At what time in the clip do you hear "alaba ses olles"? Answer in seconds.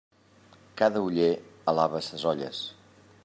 1.73-2.65